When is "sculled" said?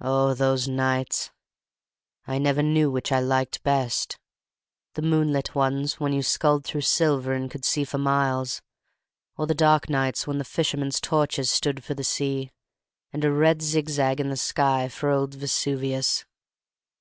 6.22-6.64